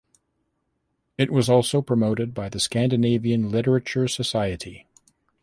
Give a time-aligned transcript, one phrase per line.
[1.15, 4.87] It was also promoted by the Scandinavian Literature Society.